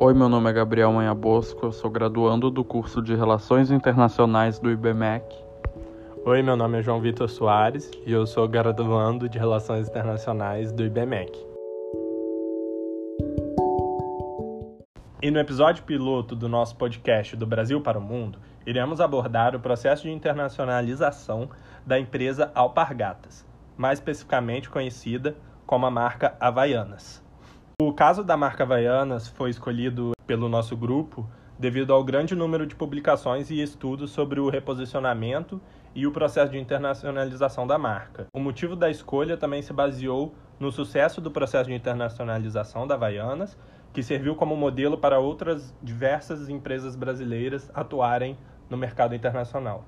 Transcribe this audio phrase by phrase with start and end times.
[0.00, 4.60] Oi, meu nome é Gabriel Manha Bosco, eu sou graduando do curso de Relações Internacionais
[4.60, 5.24] do IBMEC.
[6.24, 10.84] Oi, meu nome é João Vitor Soares e eu sou graduando de Relações Internacionais do
[10.84, 11.36] IBMEC.
[15.20, 19.60] E no episódio piloto do nosso podcast Do Brasil para o Mundo, iremos abordar o
[19.60, 21.50] processo de internacionalização
[21.84, 23.44] da empresa Alpargatas,
[23.76, 27.26] mais especificamente conhecida como a marca Havaianas.
[27.80, 32.74] O caso da marca Havaianas foi escolhido pelo nosso grupo devido ao grande número de
[32.74, 35.60] publicações e estudos sobre o reposicionamento
[35.94, 38.26] e o processo de internacionalização da marca.
[38.34, 43.56] O motivo da escolha também se baseou no sucesso do processo de internacionalização da Havaianas,
[43.92, 48.36] que serviu como modelo para outras diversas empresas brasileiras atuarem
[48.68, 49.84] no mercado internacional.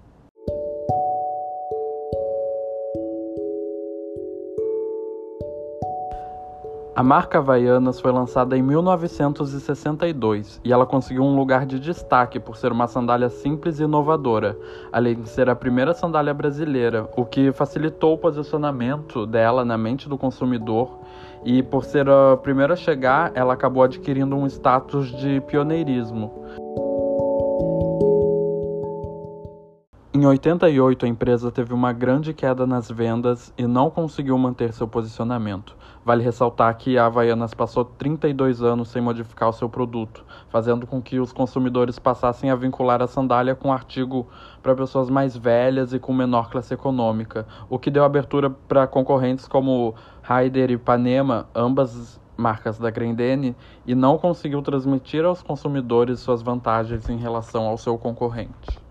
[7.01, 12.59] A marca Havaianas foi lançada em 1962 e ela conseguiu um lugar de destaque por
[12.59, 14.55] ser uma sandália simples e inovadora,
[14.93, 20.11] além de ser a primeira sandália brasileira, o que facilitou o posicionamento dela na mente
[20.11, 20.99] do consumidor.
[21.43, 26.31] E por ser a primeira a chegar, ela acabou adquirindo um status de pioneirismo.
[30.21, 34.87] Em 88, a empresa teve uma grande queda nas vendas e não conseguiu manter seu
[34.87, 35.75] posicionamento.
[36.05, 41.01] Vale ressaltar que a Havaianas passou 32 anos sem modificar o seu produto, fazendo com
[41.01, 44.29] que os consumidores passassem a vincular a sandália com artigo
[44.63, 49.49] para pessoas mais velhas e com menor classe econômica, o que deu abertura para concorrentes
[49.49, 56.43] como Raider e Panema, ambas marcas da Grendene, e não conseguiu transmitir aos consumidores suas
[56.43, 58.90] vantagens em relação ao seu concorrente.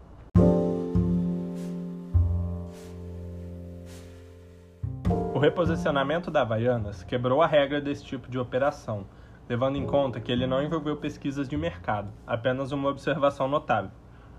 [5.40, 9.06] O reposicionamento da Havaianas quebrou a regra desse tipo de operação,
[9.48, 13.90] levando em conta que ele não envolveu pesquisas de mercado, apenas uma observação notável.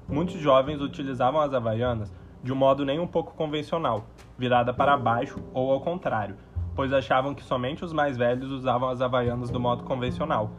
[0.06, 2.12] Muitos jovens utilizavam as Havaianas
[2.44, 4.04] de um modo nem um pouco convencional,
[4.36, 6.36] virada para baixo ou ao contrário,
[6.76, 10.50] pois achavam que somente os mais velhos usavam as Havaianas do modo convencional.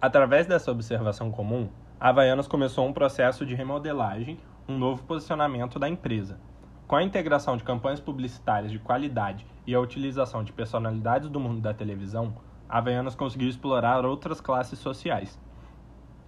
[0.00, 1.68] Através dessa observação comum,
[2.00, 6.40] a Havaianas começou um processo de remodelagem, um novo posicionamento da empresa,
[6.86, 11.60] com a integração de campanhas publicitárias de qualidade e a utilização de personalidades do mundo
[11.60, 12.36] da televisão,
[12.68, 15.36] Havaianas conseguiu explorar outras classes sociais.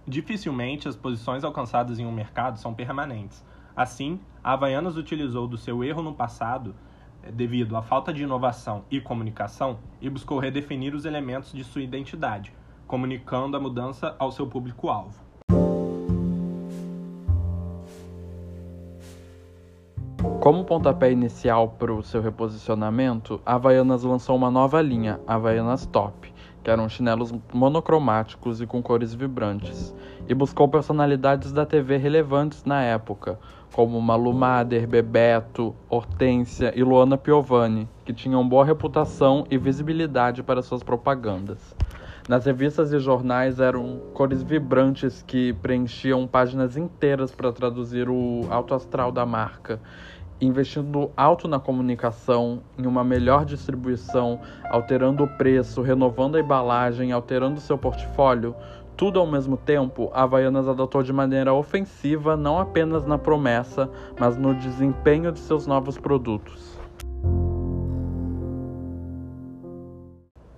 [0.05, 3.41] Dificilmente as posições alcançadas em um mercado são permanentes.
[3.73, 6.75] Assim, a Havaianas utilizou do seu erro no passado,
[7.23, 11.83] eh, devido à falta de inovação e comunicação, e buscou redefinir os elementos de sua
[11.83, 12.53] identidade,
[12.85, 15.28] comunicando a mudança ao seu público-alvo.
[20.49, 26.33] Como pontapé inicial para o seu reposicionamento, a Havaianas lançou uma nova linha, Havaianas Top,
[26.63, 29.93] que eram chinelos monocromáticos e com cores vibrantes,
[30.27, 33.37] e buscou personalidades da TV relevantes na época,
[33.75, 40.63] como Malu Mader, Bebeto, Hortência e Luana Piovani, que tinham boa reputação e visibilidade para
[40.63, 41.75] suas propagandas.
[42.27, 48.75] Nas revistas e jornais eram cores vibrantes que preenchiam páginas inteiras para traduzir o alto
[48.75, 49.79] astral da marca
[50.41, 54.39] investindo alto na comunicação, em uma melhor distribuição,
[54.69, 58.55] alterando o preço, renovando a embalagem, alterando seu portfólio,
[58.99, 63.89] tudo ao mesmo tempo, a Havaianas adotou de maneira ofensiva não apenas na promessa,
[64.19, 66.77] mas no desempenho de seus novos produtos.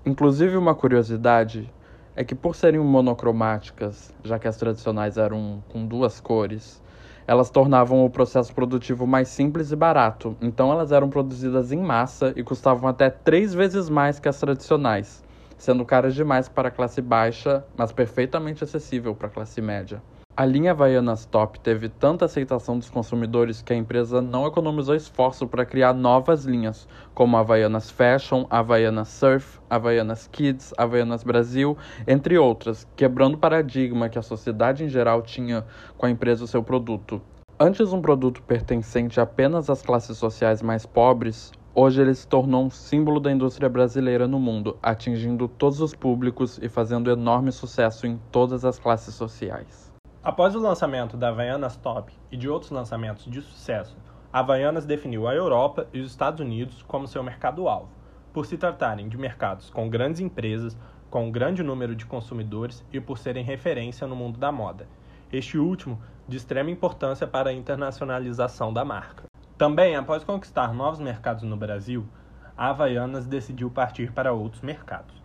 [0.03, 1.71] Inclusive, uma curiosidade
[2.15, 6.80] é que, por serem monocromáticas, já que as tradicionais eram com duas cores,
[7.27, 12.33] elas tornavam o processo produtivo mais simples e barato, então elas eram produzidas em massa
[12.35, 15.23] e custavam até três vezes mais que as tradicionais,
[15.57, 20.01] sendo caras demais para a classe baixa, mas perfeitamente acessível para a classe média.
[20.41, 25.45] A linha Havaianas Top teve tanta aceitação dos consumidores que a empresa não economizou esforço
[25.45, 31.77] para criar novas linhas, como Havaianas Fashion, Havaianas Surf, Havaianas Kids, Havaianas Brasil,
[32.07, 35.63] entre outras, quebrando o paradigma que a sociedade em geral tinha
[35.95, 37.21] com a empresa e seu produto.
[37.59, 42.69] Antes um produto pertencente apenas às classes sociais mais pobres, Hoje ele se tornou um
[42.69, 48.19] símbolo da indústria brasileira no mundo, atingindo todos os públicos e fazendo enorme sucesso em
[48.29, 49.90] todas as classes sociais.
[50.23, 53.97] Após o lançamento da Havaianas Top e de outros lançamentos de sucesso,
[54.31, 57.89] a Havaianas definiu a Europa e os Estados Unidos como seu mercado-alvo,
[58.31, 60.77] por se tratarem de mercados com grandes empresas,
[61.09, 64.87] com um grande número de consumidores e por serem referência no mundo da moda.
[65.33, 69.23] Este último de extrema importância para a internacionalização da marca.
[69.57, 72.07] Também, após conquistar novos mercados no Brasil,
[72.55, 75.20] a Havaianas decidiu partir para outros mercados.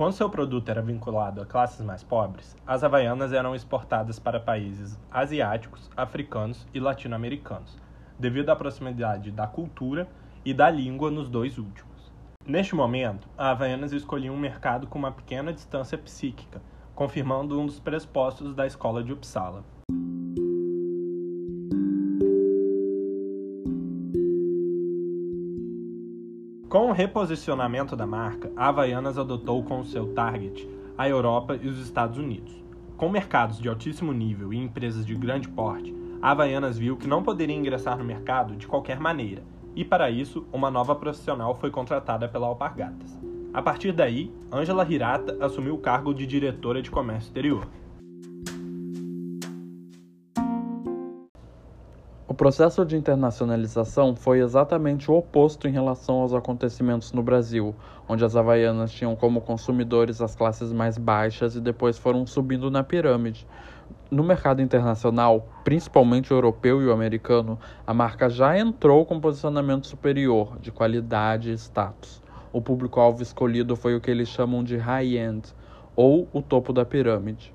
[0.00, 4.98] Quando seu produto era vinculado a classes mais pobres, as havaianas eram exportadas para países
[5.10, 7.76] asiáticos, africanos e latino-americanos,
[8.18, 10.08] devido à proximidade da cultura
[10.42, 12.10] e da língua nos dois últimos.
[12.46, 16.62] Neste momento, a Havaianas escolhia um mercado com uma pequena distância psíquica,
[16.94, 19.62] confirmando um dos pressupostos da escola de Uppsala.
[26.70, 31.80] Com o reposicionamento da marca, a Havaianas adotou como seu target a Europa e os
[31.80, 32.62] Estados Unidos.
[32.96, 37.24] Com mercados de altíssimo nível e empresas de grande porte, a Havaianas viu que não
[37.24, 39.42] poderia ingressar no mercado de qualquer maneira,
[39.74, 43.18] e para isso, uma nova profissional foi contratada pela Alpargatas.
[43.52, 47.66] A partir daí, Angela Hirata assumiu o cargo de diretora de comércio exterior.
[52.40, 57.74] Processo de internacionalização foi exatamente o oposto em relação aos acontecimentos no Brasil,
[58.08, 62.82] onde as havaianas tinham como consumidores as classes mais baixas e depois foram subindo na
[62.82, 63.46] pirâmide.
[64.10, 69.86] No mercado internacional, principalmente o europeu e o americano, a marca já entrou com posicionamento
[69.86, 72.22] superior, de qualidade e status.
[72.50, 75.54] O público-alvo escolhido foi o que eles chamam de high-end,
[75.94, 77.52] ou o topo da pirâmide.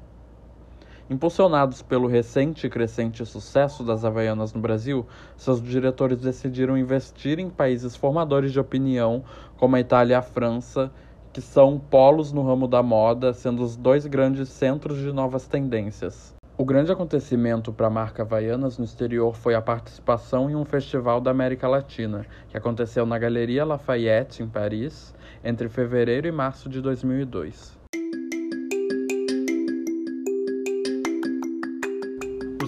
[1.08, 5.06] Impulsionados pelo recente e crescente sucesso das Havaianas no Brasil,
[5.38, 9.24] seus diretores decidiram investir em países formadores de opinião,
[9.56, 10.92] como a Itália e a França,
[11.32, 16.34] que são polos no ramo da moda, sendo os dois grandes centros de novas tendências.
[16.58, 21.22] O grande acontecimento para a marca Havaianas no exterior foi a participação em um festival
[21.22, 25.14] da América Latina, que aconteceu na Galeria Lafayette, em Paris,
[25.44, 27.85] entre fevereiro e março de 2002.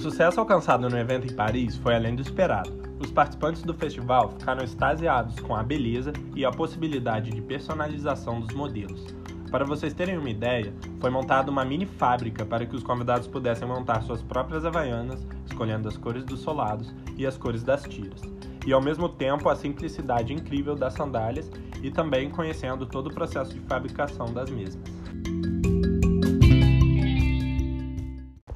[0.10, 2.72] Sucesso alcançado no evento em Paris foi além do esperado.
[2.98, 8.56] Os participantes do festival ficaram extasiados com a beleza e a possibilidade de personalização dos
[8.56, 9.06] modelos.
[9.52, 13.68] Para vocês terem uma ideia, foi montada uma mini fábrica para que os convidados pudessem
[13.68, 18.22] montar suas próprias havaianas, escolhendo as cores dos solados e as cores das tiras,
[18.66, 21.52] e ao mesmo tempo a simplicidade incrível das sandálias
[21.84, 24.97] e também conhecendo todo o processo de fabricação das mesmas.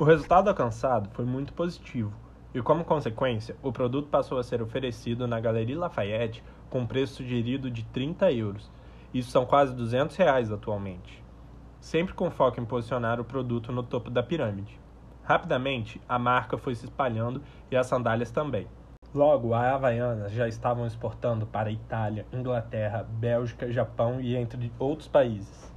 [0.02, 2.12] O resultado alcançado foi muito positivo,
[2.56, 7.70] e como consequência, o produto passou a ser oferecido na Galeria Lafayette com preço sugerido
[7.70, 8.72] de 30 euros.
[9.14, 11.24] Isso são quase 200 reais atualmente.
[11.80, 14.80] Sempre com foco em posicionar o produto no topo da pirâmide.
[15.22, 17.40] Rapidamente, a marca foi se espalhando
[17.70, 18.68] e as sandálias também.
[19.14, 25.72] Logo, a Havaianas já estavam exportando para Itália, Inglaterra, Bélgica, Japão e entre outros países.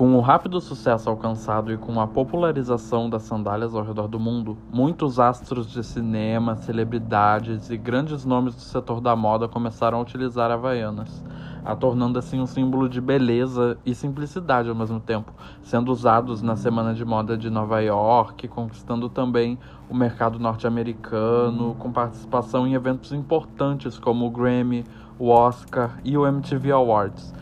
[0.00, 4.56] Com o rápido sucesso alcançado e com a popularização das sandálias ao redor do mundo,
[4.72, 10.50] muitos astros de cinema, celebridades e grandes nomes do setor da moda começaram a utilizar
[10.50, 11.22] havaianas,
[11.62, 16.56] a tornando assim um símbolo de beleza e simplicidade ao mesmo tempo, sendo usados na
[16.56, 23.12] Semana de Moda de Nova York, conquistando também o mercado norte-americano, com participação em eventos
[23.12, 24.82] importantes como o Grammy,
[25.18, 27.34] o Oscar e o MTV Awards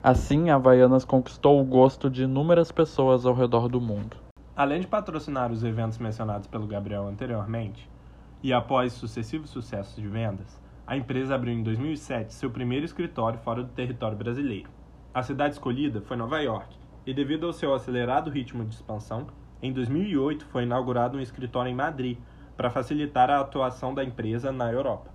[0.00, 4.16] Assim, Havaianas conquistou o gosto de inúmeras pessoas ao redor do mundo.
[4.54, 7.90] Além de patrocinar os eventos mencionados pelo Gabriel anteriormente,
[8.40, 13.64] e após sucessivos sucessos de vendas, a empresa abriu em 2007 seu primeiro escritório fora
[13.64, 14.70] do território brasileiro.
[15.12, 19.26] A cidade escolhida foi Nova York, e devido ao seu acelerado ritmo de expansão,
[19.60, 22.18] em 2008 foi inaugurado um escritório em Madrid
[22.56, 25.10] para facilitar a atuação da empresa na Europa.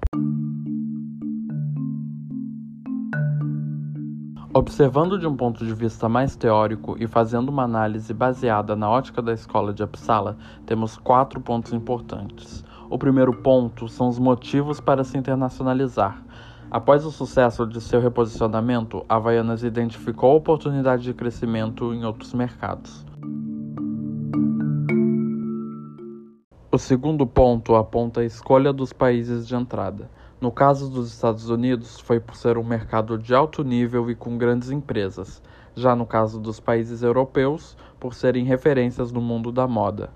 [4.55, 9.19] Observando de um ponto de vista mais teórico e fazendo uma análise baseada na ótica
[9.19, 12.63] da escola de Uppsala, temos quatro pontos importantes.
[12.87, 16.23] O primeiro ponto são os motivos para se internacionalizar.
[16.69, 23.03] Após o sucesso de seu reposicionamento, a Havaianas identificou oportunidade de crescimento em outros mercados.
[26.71, 30.11] O segundo ponto aponta a escolha dos países de entrada.
[30.43, 34.37] No caso dos Estados Unidos, foi por ser um mercado de alto nível e com
[34.37, 35.41] grandes empresas.
[35.73, 40.09] Já no caso dos países europeus, por serem referências no mundo da moda.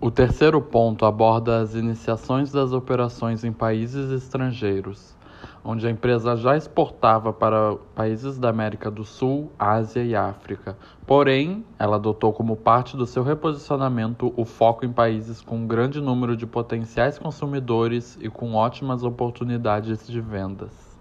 [0.00, 5.17] O terceiro ponto aborda as iniciações das operações em países estrangeiros
[5.64, 10.76] onde a empresa já exportava para países da América do Sul, Ásia e África.
[11.06, 16.00] Porém, ela adotou como parte do seu reposicionamento o foco em países com um grande
[16.00, 20.98] número de potenciais consumidores e com ótimas oportunidades de vendas.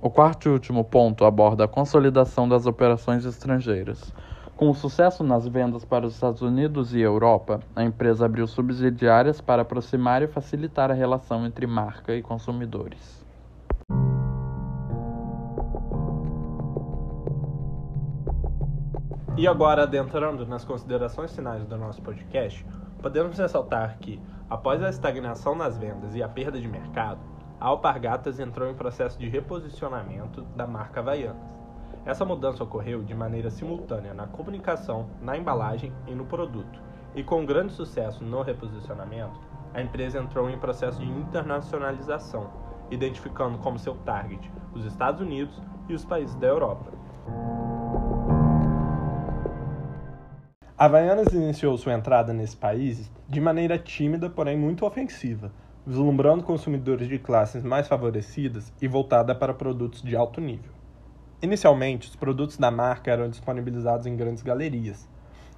[0.00, 4.12] O quarto e último ponto aborda a consolidação das operações estrangeiras.
[4.56, 9.38] Com o sucesso nas vendas para os Estados Unidos e Europa, a empresa abriu subsidiárias
[9.38, 13.25] para aproximar e facilitar a relação entre marca e consumidores.
[19.38, 22.64] E agora, adentrando nas considerações finais do nosso podcast,
[23.02, 27.20] podemos ressaltar que, após a estagnação nas vendas e a perda de mercado,
[27.60, 31.36] a Alpargatas entrou em processo de reposicionamento da marca Havaianas.
[32.06, 36.80] Essa mudança ocorreu de maneira simultânea na comunicação, na embalagem e no produto,
[37.14, 39.38] e com grande sucesso no reposicionamento,
[39.74, 42.48] a empresa entrou em processo de internacionalização,
[42.90, 46.90] identificando como seu target os Estados Unidos e os países da Europa.
[50.78, 55.50] Havaianas iniciou sua entrada nesse país de maneira tímida, porém muito ofensiva,
[55.86, 60.70] vislumbrando consumidores de classes mais favorecidas e voltada para produtos de alto nível.
[61.40, 65.08] Inicialmente, os produtos da marca eram disponibilizados em grandes galerias,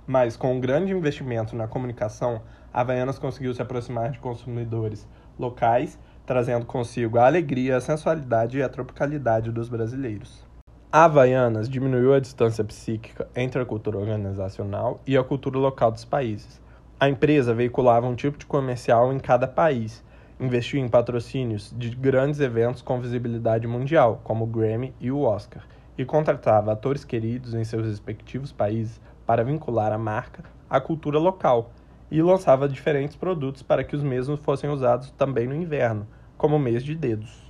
[0.07, 2.41] mas com um grande investimento na comunicação,
[2.73, 5.05] Havaianas conseguiu se aproximar de consumidores
[5.37, 10.48] locais, trazendo consigo a alegria, a sensualidade e a tropicalidade dos brasileiros.
[10.91, 16.63] Havaianas diminuiu a distância psíquica entre a cultura organizacional e a cultura local dos países.
[16.99, 20.03] A empresa veiculava um tipo de comercial em cada país,
[20.41, 25.63] investia em patrocínios de grandes eventos com visibilidade mundial, como o Grammy e o Oscar,
[25.99, 31.71] e contratava atores queridos em seus respectivos países para vincular a marca à cultura local,
[32.11, 36.83] e lançava diferentes produtos para que os mesmos fossem usados também no inverno, como mês
[36.83, 37.48] de dedos.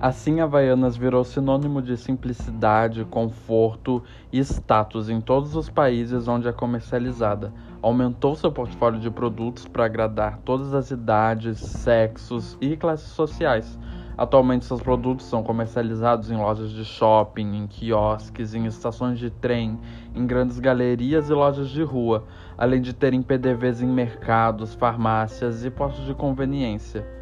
[0.00, 4.00] Assim, Havaianas virou sinônimo de simplicidade, conforto
[4.32, 7.52] e status em todos os países onde é comercializada.
[7.82, 13.76] Aumentou seu portfólio de produtos para agradar todas as idades, sexos e classes sociais.
[14.16, 19.80] Atualmente, seus produtos são comercializados em lojas de shopping, em quiosques, em estações de trem,
[20.14, 22.24] em grandes galerias e lojas de rua,
[22.56, 27.17] além de terem PDVs em mercados, farmácias e postos de conveniência.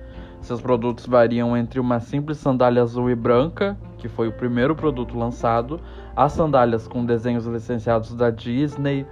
[0.46, 5.18] Seus produtos variam entre uma simples sandália azul e branca, que foi o primeiro produto
[5.18, 5.80] lançado,
[6.14, 9.04] a sandálias com desenhos licenciados da Disney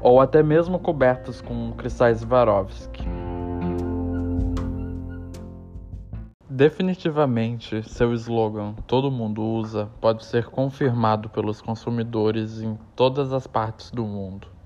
[0.00, 3.04] ou até mesmo cobertos com cristais Swarovski.
[6.48, 13.90] Definitivamente, seu slogan Todo mundo usa pode ser confirmado pelos consumidores em todas as partes
[13.90, 14.57] do mundo.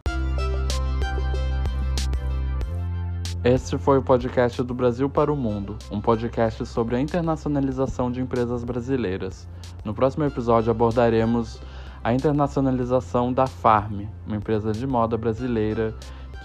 [3.44, 8.20] Este foi o podcast do Brasil para o Mundo, um podcast sobre a internacionalização de
[8.20, 9.48] empresas brasileiras.
[9.84, 11.60] No próximo episódio abordaremos
[12.04, 15.92] a internacionalização da Farm, uma empresa de moda brasileira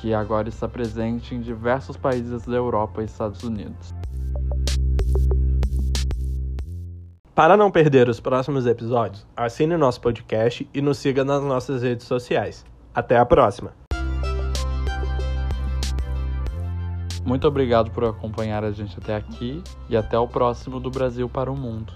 [0.02, 3.94] que agora está presente em diversos países da Europa e Estados Unidos.
[7.36, 12.08] Para não perder os próximos episódios, assine nosso podcast e nos siga nas nossas redes
[12.08, 12.66] sociais.
[12.92, 13.87] Até a próxima!
[17.28, 21.52] Muito obrigado por acompanhar a gente até aqui e até o próximo do Brasil para
[21.52, 21.92] o Mundo.